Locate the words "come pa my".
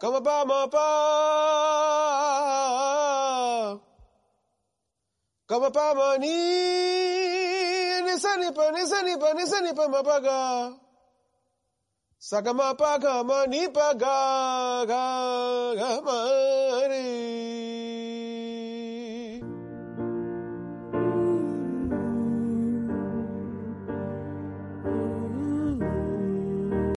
0.00-0.64